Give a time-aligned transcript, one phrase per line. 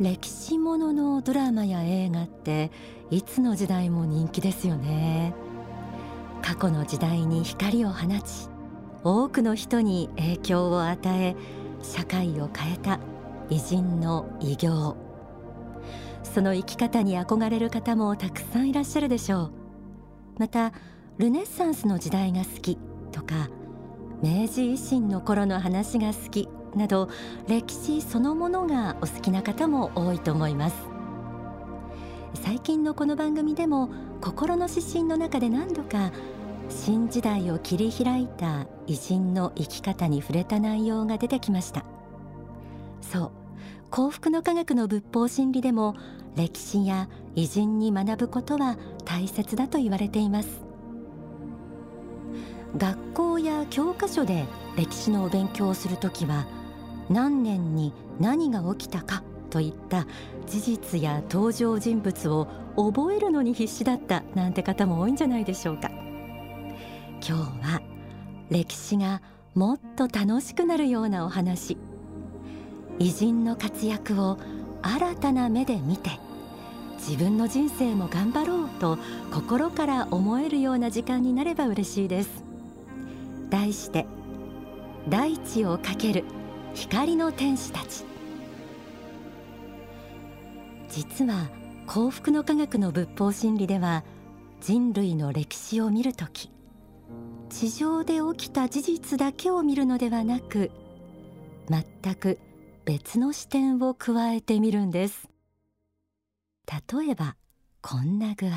[0.00, 2.70] 歴史もののドラマや映画って
[3.10, 5.34] いつの時代も人気ですよね。
[6.40, 8.48] 過去の時代に光を放ち
[9.04, 11.36] 多くの人に影響を与え
[11.82, 12.98] 社会を変えた
[13.50, 14.96] 偉人の偉業。
[16.22, 19.52] その生き方に憧れる方もたくさんいらっしゃるでしょう。
[20.38, 20.72] また
[21.18, 22.78] ルネッサンスの時代が好き
[23.12, 23.50] とか
[24.22, 27.08] 明治維新の頃の話が好きなど
[27.48, 30.76] 歴史そのものがお好きな方も多いと思います。
[32.34, 36.12] 最近のこの番組でも心の指針の中で何度か
[36.68, 41.84] 新時代を切り開いた偉人の生き方に触れた内容が出てきました。
[43.00, 43.30] そう
[43.90, 45.96] 幸福の科学の仏法真理でも
[46.36, 50.48] 歴史や偉人に学ぶことは大切だと言われています。
[52.76, 54.44] 学校や教科書で
[54.76, 56.46] 歴史のお勉強をするときは
[57.10, 60.06] 何年に何が起きたかといった
[60.46, 65.90] 事実や登場人物を覚えるのに必死だったなんて方も多いんじゃないでしょうか。
[67.20, 67.82] 今日は
[68.48, 69.20] 歴史が
[69.54, 71.76] もっと楽しくなるようなお話。
[73.00, 74.38] 偉人の活躍を
[74.82, 76.10] 新たな目で見て
[76.98, 78.98] 自分の人生も頑張ろうと
[79.32, 82.44] 心から思えるような時間になれば嬉しいです。
[83.48, 84.06] 題して
[85.08, 86.24] 大地をかける。
[86.74, 88.04] 光の天使たち。
[90.88, 91.48] 実は
[91.86, 94.04] 幸福の科学の仏法真理では
[94.60, 96.50] 人類の歴史を見るとき
[97.48, 100.70] 地上で起きた事実だけを見るのではなく
[101.68, 102.38] 全く
[102.84, 105.28] 別の視点を加えてみるんです。
[106.66, 107.36] 例えば
[107.82, 108.50] こんな具合。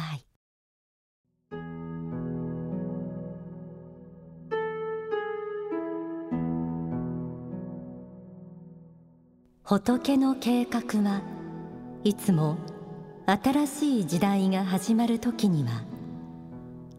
[9.74, 11.24] 仏の計画は
[12.04, 12.58] いつも
[13.26, 15.84] 新しい時代が始まる時には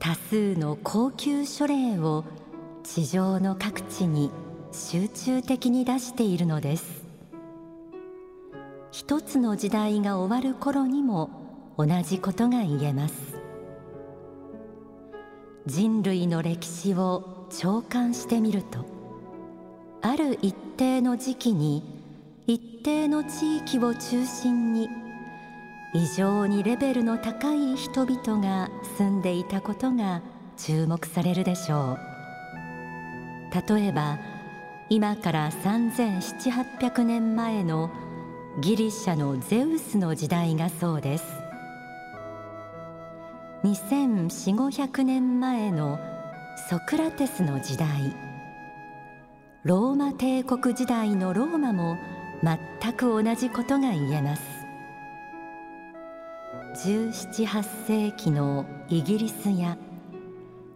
[0.00, 2.24] 多数の高級書類を
[2.82, 4.32] 地上の各地に
[4.72, 7.04] 集中的に出しているのです。
[8.90, 11.30] 一つの時代が終わる頃にも
[11.78, 13.14] 同じことが言えます。
[15.66, 18.84] 人類の歴史を長官してみると
[20.02, 21.93] ある一定の時期に
[22.46, 24.90] 一定の地域を中心に
[25.94, 28.68] 異常にレベルの高い人々が
[28.98, 30.20] 住んでいたことが
[30.58, 33.74] 注目されるでしょう。
[33.76, 34.18] 例えば
[34.90, 37.90] 今から3700800年前の
[38.60, 41.24] ギリシャのゼウスの時代がそうです。
[43.64, 45.98] 2400500年前の
[46.68, 48.14] ソクラテスの時代。
[49.64, 51.96] ローマ帝国時代のローマも
[52.44, 54.42] 全く同じことが言えます。
[56.76, 59.78] 1718世紀のイギリスや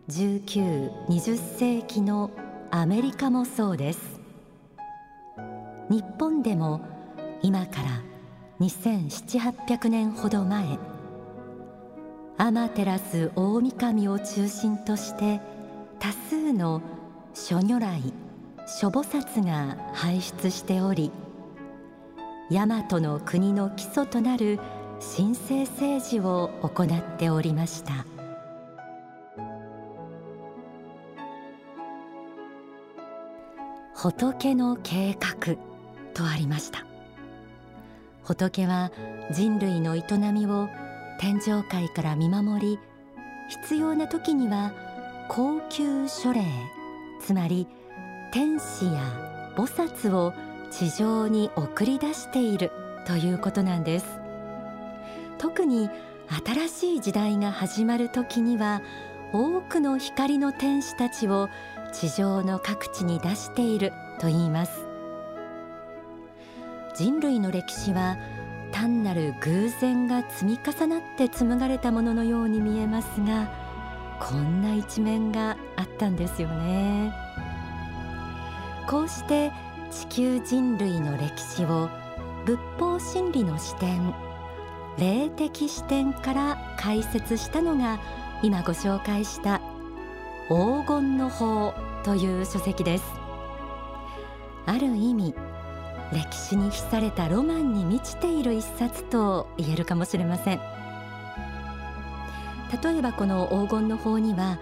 [0.09, 2.31] 1920世紀の
[2.71, 4.19] アメリカもそうです。
[5.91, 6.81] 日本でも
[7.43, 8.03] 今から
[8.61, 10.79] 2700800年ほど前
[12.39, 15.41] 天照大神を中心として
[15.99, 16.81] 多数の
[17.35, 18.01] 諸如来
[18.67, 21.11] 諸菩薩が輩出しており
[22.51, 24.59] 大和の国の基礎となる
[25.17, 28.07] 神聖政治を行っておりました。
[33.95, 35.57] 仏の計画
[36.15, 36.87] とありました。
[38.25, 38.93] 仏は
[39.31, 40.69] 人類の営みを
[41.19, 42.79] 天上界から見守り
[43.49, 44.73] 必要な時には
[45.29, 46.43] 高級書霊
[47.21, 47.67] つまり
[48.31, 50.33] 天使や菩薩を
[50.71, 52.71] 地上に送り出している
[53.07, 54.21] ということなんです。
[55.39, 55.89] 特に
[56.45, 58.83] 新しい時代が始まる時には
[59.33, 61.49] 多くの光の天使たちを
[61.93, 64.87] 地上の各地に出していると言います。
[66.95, 68.17] 人類の歴史は
[68.73, 73.51] 単なる偶然が積み重なって紡がれたもののように見えますが
[74.21, 77.13] こんな一面があったんですよね。
[78.89, 79.53] こうして
[79.91, 81.89] 地球人類の歴史を
[82.45, 84.15] 仏法真理の視点
[84.99, 87.99] 霊的視点から解説したのが
[88.43, 89.61] 今ご紹介した
[90.49, 91.73] 黄金の法
[92.05, 93.05] という書籍です。
[94.67, 95.35] ある意味
[96.13, 100.61] 歴史に秘されたロマンに満ちている一冊と言えるかもしれません。
[102.83, 104.59] 例えばこの黄金の法には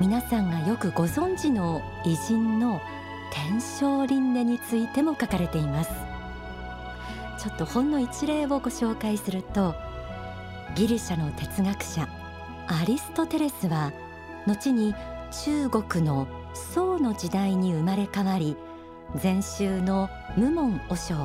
[0.00, 2.80] 皆さんがよくご存知の偉人の
[3.30, 6.10] 天正輪廻についても書かれています。
[7.40, 9.74] ちょっとほんの一例をご紹介すると
[10.74, 12.06] ギリシャの哲学者
[12.66, 13.94] アリストテレスは
[14.46, 14.94] 後に
[15.44, 18.58] 中国の宋の時代に生まれ変わり
[19.16, 21.16] 禅宗の無門和尚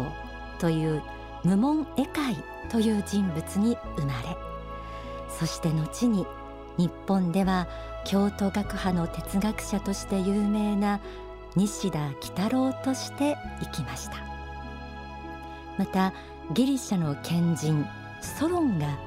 [0.57, 1.03] という
[1.43, 2.37] 無門絵界
[2.69, 4.37] という人物に生まれ
[5.37, 6.25] そして後に
[6.77, 7.67] 日本では
[8.05, 11.01] 京都学派の哲学者として有名な
[11.55, 14.17] 西田喜太郎として生きました。
[15.77, 16.13] また
[16.53, 17.85] ギリシャの賢人
[18.21, 18.97] ソロンが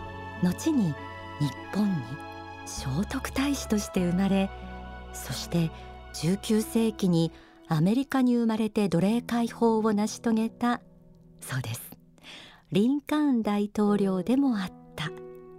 [0.42, 0.94] 後に日
[1.74, 2.02] 本に
[2.66, 4.50] 聖徳太子として生まれ
[5.12, 5.70] そして
[6.14, 7.32] 19世紀に
[7.68, 10.80] アメリカに生まれて奴隷解放を成し遂げた
[11.40, 11.80] そうです。
[12.72, 15.10] リンカーン大統領でもあった。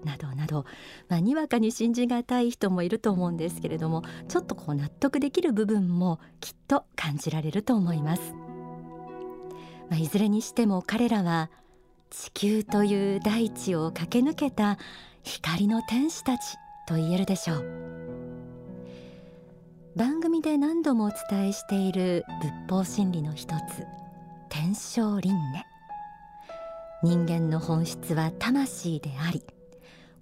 [0.03, 0.65] などなど、
[1.07, 8.33] まあ、にわかに信じがたい人もいると思うんですけれどもちょっとこう納得できる部分もきっと感じられると思います、
[9.89, 11.49] まあ、いずれにしても彼らは
[12.09, 14.77] 地球という大地を駆け抜けた
[15.23, 16.57] 光の天使たち
[16.87, 17.89] と言えるでしょう。
[19.95, 23.85] 番組で何度もお伝えしている仏法真理の一つ
[24.49, 25.65] 天正輪廻。
[27.03, 29.43] 人間の本質は魂であり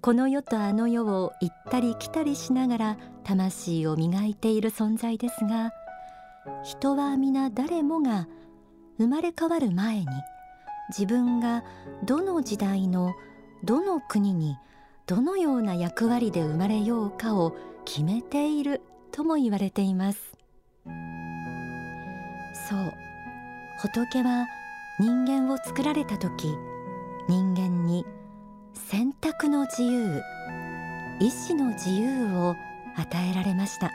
[0.08, 5.74] この世とあの世を行ったり来たりしながら魂を磨いている存在ですが
[6.64, 8.26] 人は皆誰もが
[8.98, 10.06] 生まれ変わる前に
[10.98, 11.66] 自分が
[12.06, 13.16] どの時代の
[13.66, 14.56] どの国に
[15.08, 18.80] どのような役割で生まれようかを決めている
[19.12, 20.38] とも言われています。
[20.86, 22.94] そう。
[23.82, 24.48] 仏は
[25.02, 26.56] 人間を作られた時
[27.28, 28.06] 人間に
[28.78, 30.22] 選択の自由。
[31.20, 32.56] 意志の自由を
[32.96, 33.92] 与えられました。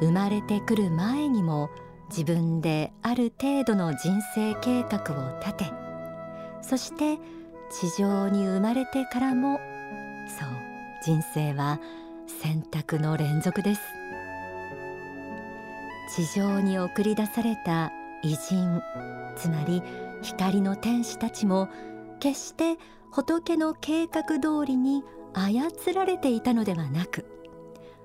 [0.00, 1.70] 生まれてくる前にも
[2.10, 5.72] 自分である程度の人生計画を立て
[6.60, 7.18] そして
[7.70, 9.58] 地上に生まれてからも
[10.28, 10.48] そう
[11.02, 11.80] 人生は
[12.42, 13.80] 選択の連続です。
[16.14, 17.90] 地上に送り出された
[18.22, 18.82] 偉人
[19.36, 19.82] つまり
[20.20, 21.70] 光の天使たちも
[22.22, 22.78] 決して
[23.10, 25.02] 仏の計画通りに
[25.34, 27.26] 操られていたのではなく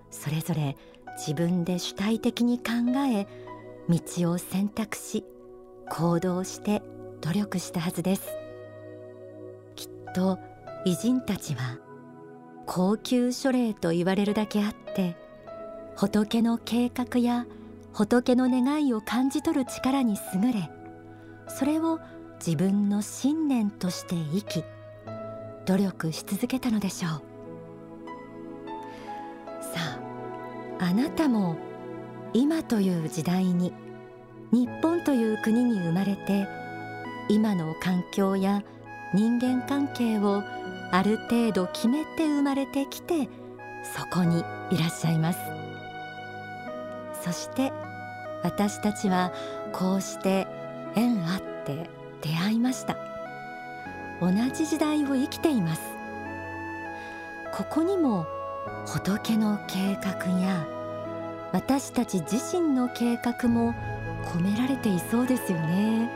[0.10, 0.76] それぞれ
[1.18, 2.64] 自分で主体的に考
[3.14, 3.28] え
[3.88, 5.24] 道を選択し
[5.92, 6.82] 行動して
[7.22, 8.28] 努力したはずです。
[9.76, 10.40] きっと
[10.84, 11.78] 偉人たちは
[12.66, 15.16] 高級書霊と言われるだけあって
[15.96, 17.46] 仏の計画や
[17.94, 20.72] 仏の願いを感じ取る力に優れ
[21.48, 22.00] それを
[22.46, 24.64] 自分の信念として生き
[25.66, 27.12] 努力し続けたのでしょう。
[29.62, 30.00] さ
[30.80, 31.58] ああなたも
[32.34, 33.74] 今という時代に
[34.52, 36.48] 日本という国に生まれて
[37.30, 38.64] 今の環境や
[39.14, 40.44] 人間関係を
[40.92, 43.28] ある程度決めて生まれてきて
[43.96, 45.40] そこにいらっしゃいます。
[47.24, 47.74] そして
[48.44, 49.34] 私たちは
[49.74, 50.48] こうして
[50.96, 51.90] 縁あって
[52.22, 52.98] 出会いました。
[54.20, 55.82] 同じ時代を生きています。
[57.54, 58.26] ここにも
[58.86, 60.66] 仏の計画や
[61.54, 63.74] 私たち自身の計画も
[64.26, 66.10] 込められていそうですよね。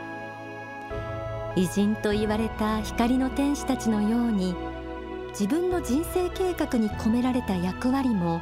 [1.56, 4.54] 偉人と言われた光の天使たちのように
[5.30, 8.40] 自分の人生計画に込められた役割も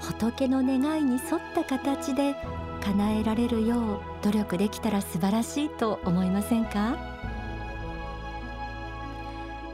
[0.00, 2.34] 仏の願いに沿った形で
[2.82, 6.96] 叶えられるよう努力できたら素晴らしいと思いませんか？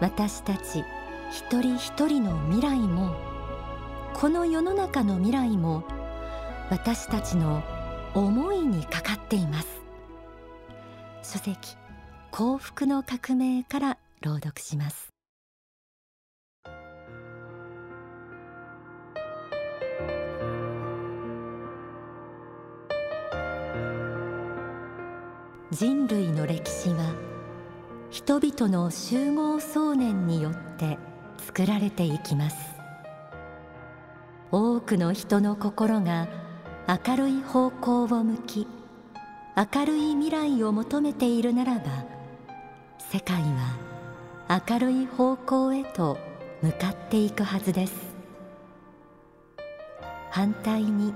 [0.00, 0.84] 私たち
[1.30, 3.14] 一人一人の未来も
[4.12, 5.84] この世の中の未来も
[6.68, 7.62] 私たちの
[8.12, 9.68] 思いにかかっています。
[11.22, 11.76] 書籍
[12.32, 15.10] 幸福の革命から朗読します。
[25.72, 27.14] 人類の歴史は
[28.10, 30.98] 人々の集合想念によって
[31.38, 32.56] 作られていきます。
[34.50, 36.26] 多くの人の心が
[37.06, 38.66] 明るい方向を向き
[39.56, 42.04] 明るい未来を求めているならば
[42.98, 46.18] 世界は明るい方向へと
[46.62, 47.94] 向かっていくはずです。
[50.30, 51.14] 反対に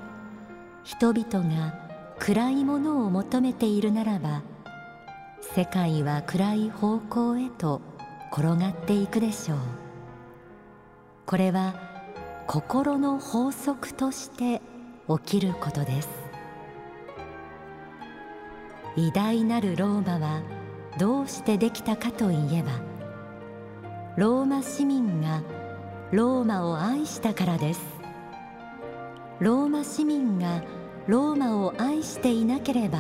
[0.85, 1.84] 人々が
[2.19, 4.43] 暗いものを求めているならば
[5.55, 7.81] 世界は暗い方向へと
[8.33, 9.59] 転がっていくでしょう。
[11.27, 11.75] これは
[12.47, 14.61] 心の法則として
[15.09, 16.09] 起きることです。
[18.97, 20.43] 偉大なるローマは
[20.99, 22.71] どうしてできたかといえば
[24.17, 25.43] ローマ市民が
[26.13, 27.81] ローマを愛したからです。
[29.41, 30.63] ローマ市民が
[31.07, 32.99] ローマを愛していなければ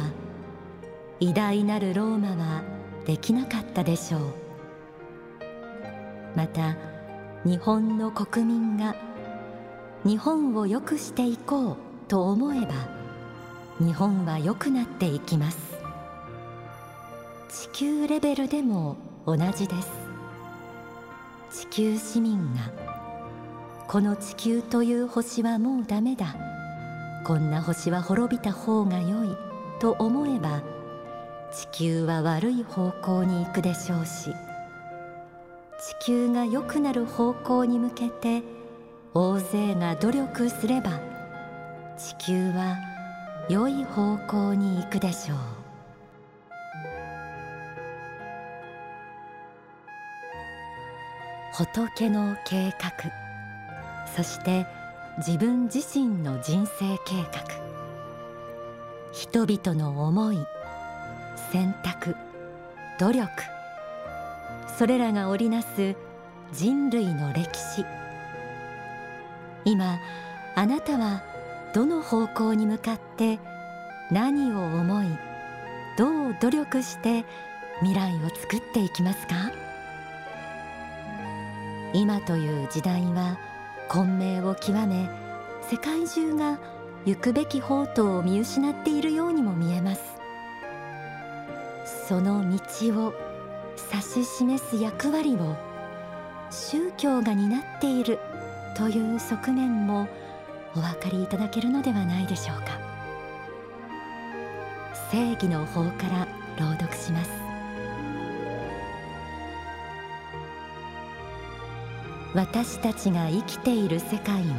[1.21, 2.63] 偉大なるローマは
[3.07, 4.21] できなかったでしょう。
[6.37, 6.77] また
[7.45, 8.95] 日本の国民が
[10.05, 11.77] 日本を良くしていこう
[12.09, 12.75] と思えば
[13.79, 15.75] 日本は良くなっていきます。
[17.49, 19.89] 地球レベルでも同じです。
[21.51, 22.71] 地球市民が
[23.89, 26.54] この地球という星はもうダメだ。
[27.25, 29.37] こんな星は滅びた方が良い
[29.81, 30.63] と思えば
[31.53, 34.31] 地球は悪い方向に行くでしょうし
[36.01, 38.43] 地球が良くなる方向に向けて
[39.15, 41.01] 大勢が努力すれば
[41.97, 42.77] 地球は
[43.49, 45.39] 良い方向に行くでしょう。
[51.55, 52.91] 仏の計画
[54.17, 54.67] そして
[55.19, 57.45] 自分自身の人生計画。
[59.13, 60.39] 人々の思い
[61.53, 62.17] 選択
[62.99, 63.29] 努力。
[64.77, 65.95] それらが織りなす
[66.53, 67.85] 人類の歴史。
[69.65, 70.01] 今
[70.57, 71.23] あなたは
[71.75, 73.39] どの方向に向かって
[74.11, 75.07] 何を思い
[75.97, 77.25] どう努力して
[77.79, 79.35] 未来を作っていきますか？
[81.93, 83.39] 今という時代は
[83.95, 85.09] 混迷を極め
[85.71, 86.59] 世界中が
[87.07, 90.03] 行くべき方途を見失っているようにも見えます。
[92.09, 93.15] その道を
[93.93, 95.55] 指し示す役割を
[96.51, 98.19] 宗教が担っている
[98.77, 100.09] という側面も
[100.75, 102.77] お分かりいただけるのではないでしょうか。
[105.13, 106.27] 正義の法から
[106.59, 107.44] 朗読します。
[112.35, 114.57] 私たちが生きている世界は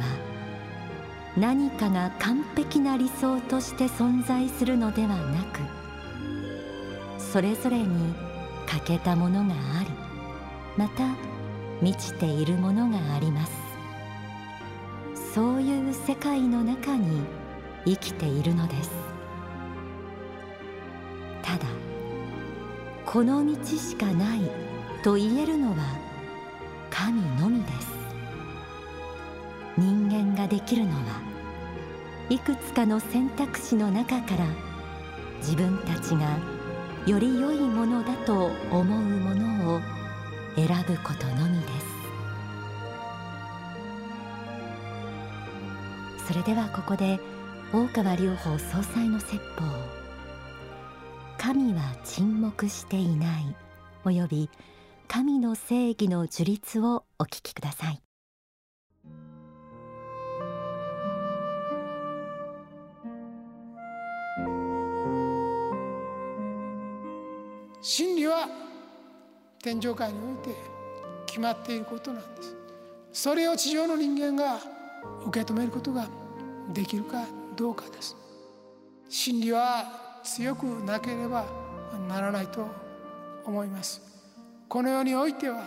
[1.36, 5.60] 何かが完璧な理想として存在するのではなく
[7.18, 8.14] それぞれに
[8.66, 9.90] 欠けたものがあり
[10.76, 11.04] また
[11.82, 13.52] 満ちているものがあります。
[15.34, 17.20] そういう世界の中に
[17.84, 18.90] 生きているのです。
[21.42, 21.66] ただ
[23.04, 24.40] この道しかない
[25.02, 26.05] と言えるのは
[26.98, 27.88] 神のみです。
[29.76, 31.20] 人間ができるのは
[32.30, 34.46] いくつかの選択肢の中から
[35.40, 36.38] 自分たちが
[37.06, 39.80] より良いものだと思うものを
[40.56, 41.66] 選ぶことのみで
[46.24, 46.28] す。
[46.28, 47.20] それではここで
[47.74, 49.66] 大川隆法総裁の説法。
[51.36, 53.54] 神は沈黙していない
[54.02, 54.48] および
[55.08, 58.02] 神の正義の樹立をお聞きください。
[67.80, 68.48] 真理は
[69.62, 70.56] 天上界において
[71.26, 72.56] 決まっていることなんです。
[73.12, 74.58] それを地上の人間が
[75.24, 76.08] 受け止めることが
[76.72, 77.24] できるか
[77.56, 78.16] どうかです。
[79.08, 81.46] 真理は強くなければ
[82.08, 82.66] ならないと
[83.44, 84.15] 思います。
[84.68, 85.64] この世においては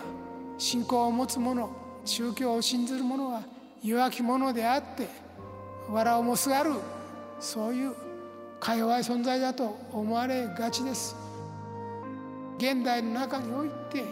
[0.58, 1.70] 信仰を持つ者
[2.04, 3.42] 宗教を信ずる者は
[3.82, 5.08] 弱き者であって
[5.90, 6.72] 藁をもすがる
[7.38, 7.94] そういう
[8.58, 11.16] か弱い存在だと思われがちです。
[12.58, 14.04] 現代の中において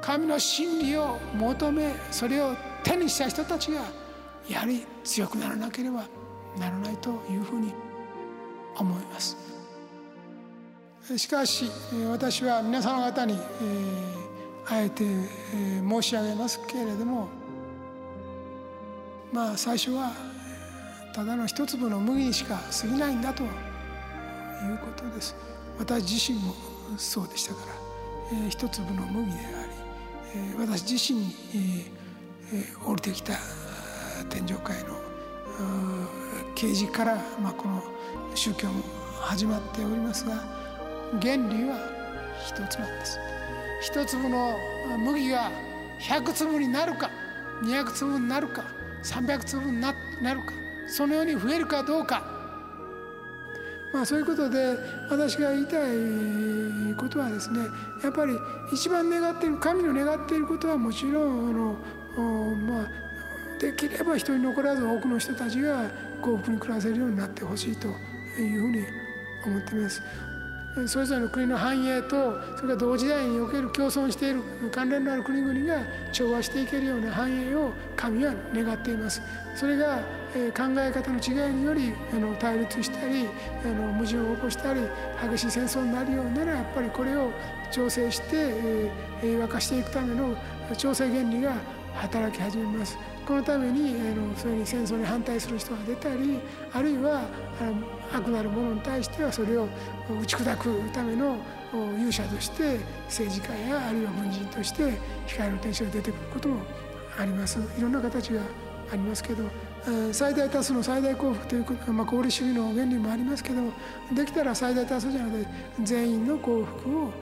[0.00, 3.82] 神の真理を求めそれを手にした人たちが
[4.48, 6.04] やはり強くならなければ
[6.58, 7.72] ならないというふうに
[8.76, 9.57] 思います。
[11.16, 11.70] しかし
[12.10, 17.28] 私は皆様方に、えー、あえて、えー、申し上げますけれども
[19.32, 20.12] まあ最初は
[21.14, 23.48] ただの一粒の麦にしか過ぎないんだという
[24.78, 25.34] ことです。
[25.78, 26.54] 私自身も
[26.96, 27.72] そうでしたから、
[28.32, 29.46] えー、一粒の麦であり、
[30.34, 31.34] えー、私自身に、
[32.52, 33.34] えー、降りてきた
[34.28, 34.98] 天上界の
[36.54, 37.82] 啓示から、まあ、この
[38.34, 38.82] 宗教も
[39.20, 40.57] 始まっておりますが
[41.22, 41.76] 原理は
[42.46, 43.18] 一つなんです。
[43.80, 44.58] 一粒の
[44.98, 45.50] 麦が
[46.00, 47.10] 100粒になるか
[47.62, 48.64] 200粒になるか
[49.02, 49.96] 300粒になる
[50.40, 50.52] か
[50.88, 52.38] そのように増えるかどうか。
[53.92, 54.76] まあそういうことで
[55.10, 57.60] 私が言いたいことはですね
[58.02, 58.34] やっぱり
[58.70, 61.76] 一番願っている神の願っていることはもちろんあの
[62.56, 62.88] まあ
[63.58, 67.88] できれば人に残らず多くの人たちが幸福に暮らせるようになってほしいと
[68.38, 68.84] いうふうに
[69.46, 70.02] 思っています。
[70.86, 75.82] それぞれの国の繁栄とそれから同時代における共存している関連のある国々が
[76.12, 79.20] 調和していけるような繁栄を神は願っています。
[79.56, 79.98] それが
[80.54, 81.94] 考え方の違いにより
[82.38, 83.26] 対立したり
[83.64, 84.80] 矛盾を起こしたり
[85.30, 87.32] 激しい戦争になるようならやっぱりこれを
[87.72, 90.36] 調整して平和化していくための
[90.76, 91.54] 調整原理が
[91.94, 92.98] 働き始めます。
[93.28, 96.40] このためにあのそれに戦争に反対する人が出たり
[96.72, 97.20] あるいは
[97.60, 97.74] あの
[98.10, 99.68] 悪なる者に対してはそれを
[100.22, 101.36] 打ち砕くための
[101.70, 104.94] 勇者として政治家やあるいは軍人として
[105.26, 106.62] 光の天使が出てくることも
[107.18, 107.58] あります。
[107.76, 108.40] いろんな形が
[108.90, 109.44] ありますけど
[110.10, 113.60] 最大多数の最大幸福という、まあ、功利主義の原理もありますけど
[114.10, 115.46] できたら最大多数じゃなくて
[115.82, 117.12] 全員の幸福を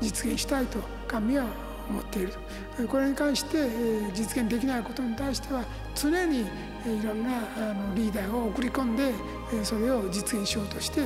[0.00, 0.78] 実現したいと
[1.08, 2.32] 神は思っている
[2.88, 3.68] これに関して
[4.14, 6.44] 実現できないことに対しては常にい
[7.04, 7.40] ろんな
[7.94, 9.12] リーダーを送り込んで
[9.62, 11.00] それを実現しようとして、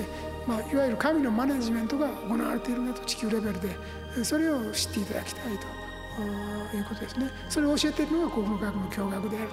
[0.46, 3.68] まあ、いわゆる神のマネジメントが行われているなと地球レベルで。
[4.24, 5.44] それを知っていただきたい
[6.70, 7.28] ということですね。
[7.48, 9.48] それを教えているのが国語学の教学である。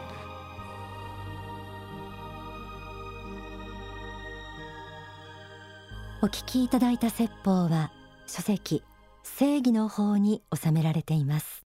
[6.22, 7.92] お聞きいただいた説法は
[8.26, 8.82] 書籍
[9.26, 11.64] 正義の法に収められています。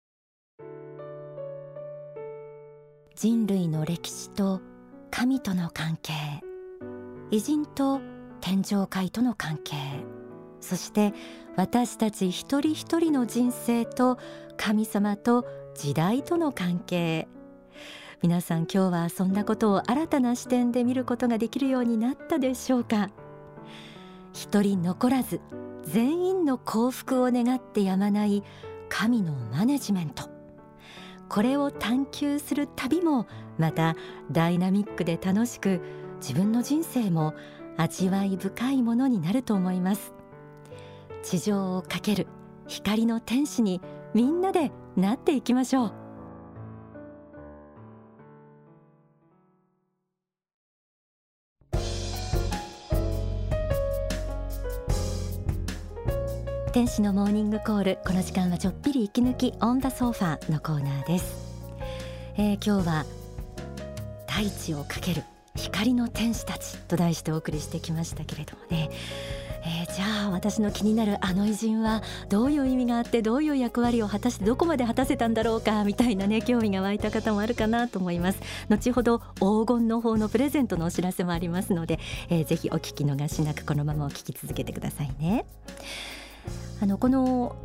[3.15, 4.61] 人類の歴史と
[5.11, 6.13] 神との関係
[7.31, 8.01] 偉人と
[8.41, 9.77] 天上界との関係
[10.61, 11.13] そして
[11.55, 14.19] 私たち一人一人の人生と
[14.57, 17.29] 神様と時代との関係。
[18.23, 23.11] 皆さん今日はそんなことを新たな視点で見ることができるようになったでしょうか？
[24.33, 25.41] 一人残らず
[25.85, 28.43] 全員の幸福を願ってやまない
[28.89, 30.31] 神のマネジメント。
[31.29, 33.27] これを探求する旅も
[33.59, 33.97] また
[34.31, 35.81] ダイナミックで楽しく
[36.21, 37.35] 自分の人生も
[37.77, 40.13] 味わい深いものになると思います。
[41.23, 42.27] 地上をかける
[42.67, 43.81] 光の天使に
[44.15, 46.02] みんなでなっていきましょう。
[56.83, 57.99] 天使のモーニングコール。
[58.05, 61.37] この時間はちょっぴり息抜きオンダソファーのコーナーです、
[62.37, 63.05] えー、今日は
[64.27, 65.23] 大地をかける
[65.55, 68.91] 光の天使たちと題してお送りしてきましたけれどもね。
[69.65, 78.41] えー、じゃあ私の気になるあの偉人はどういう意味があってどういう役割を果たしてどこまで果たせたんだろうかみたいなね興味が湧いた方もあるかなと思います。
[78.69, 85.45] 後ほど黄金の方のプレゼントのお知らせもありますので、えー、ぜひお聞き逃しなくこのままお聞き続けてくださいね。
[86.81, 87.57] あのこの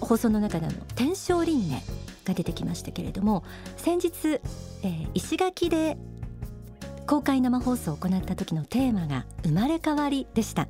[0.00, 1.82] 放送の中での天正輪廻
[2.24, 3.44] が出てきましたけれども
[3.76, 4.40] 先日、
[4.82, 5.96] えー、石垣で
[7.06, 10.68] 公開生放送を行った時のテーマが生まれ変わりでした。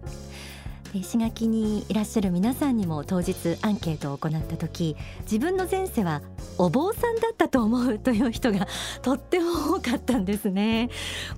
[0.94, 6.22] 石垣にいらっしゃる皆さんにも当日アンケートを行った時自分の前世は
[6.56, 8.66] お坊さんだったと思うという人が
[9.02, 10.88] とっても多かったんですね。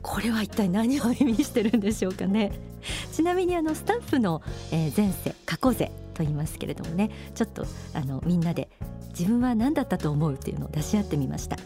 [0.03, 2.53] これは一体何を意味してるんでしょうかね。
[3.13, 8.71] ちなみにあのスタッフの、前世過去世と言いますけれどもねちょっとあのみんなで
[9.11, 11.57] 自分は何だったと思うっていうのを出し合ってみました。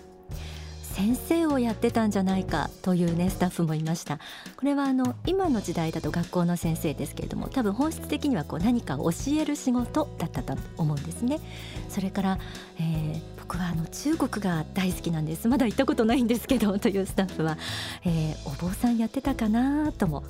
[0.94, 4.20] 先生をやってたんじゃないかというねスタッフもいました。
[4.56, 11.40] これはあの今の時代だと学校の先生ですけれども多分本質的にはこう何かを教える仕事だったと思うんですね。
[11.88, 12.38] それから、
[12.78, 15.48] えー、僕はあの中国が大好きなんです。
[15.48, 17.58] まだ行ったことないんですけどというスタッフは、
[18.04, 20.22] えー、お坊さんやってたかなとも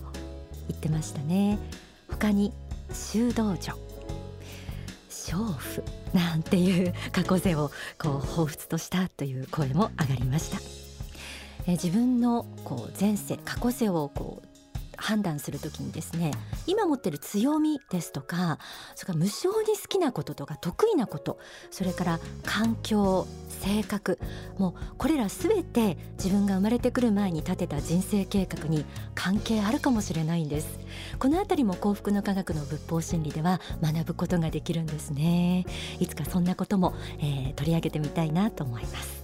[0.69, 1.59] 言ってましたね。
[2.09, 2.55] 他に
[2.91, 3.84] 修道女。
[5.25, 5.83] 娼婦
[6.13, 10.59] なんていう過去世をこう彷彿としたという声も上がりました。
[11.67, 14.54] え自分のこう前世過去世をこう
[14.97, 16.33] 判断するときにですね
[16.67, 18.59] 今持ってる強みですとか
[18.95, 21.39] それから無償に好きなこととか得意なこと
[21.71, 24.19] それから環境性格
[24.59, 30.79] もうこれらすべて自分が生まれてくる前に立てた人生計画に関係あるかもしれないんです。
[31.19, 35.65] このあたりも幸福の科学の仏法真理では学ぶことができるんですね。
[36.01, 39.24] いつかそんなことも、えー、取り上げてみたいなと思います。